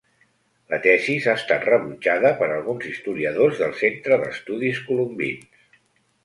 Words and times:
La 0.71 0.77
tesi 0.85 1.17
ha 1.27 1.35
estat 1.39 1.67
rebutjada 1.69 2.31
per 2.39 2.47
alguns 2.55 2.87
historiadors 2.93 3.61
del 3.61 3.77
Centre 3.83 4.19
d'Estudis 4.25 4.81
Colombins. 4.89 5.71